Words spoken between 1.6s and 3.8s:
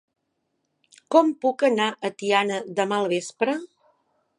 anar a Tiana demà al vespre?